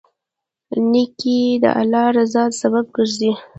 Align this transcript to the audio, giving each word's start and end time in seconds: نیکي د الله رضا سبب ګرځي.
نیکي 0.91 1.39
د 1.63 1.65
الله 1.79 2.05
رضا 2.17 2.43
سبب 2.61 2.85
ګرځي. 2.95 3.31